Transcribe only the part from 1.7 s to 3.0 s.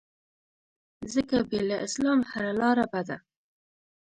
اسلام هره لاره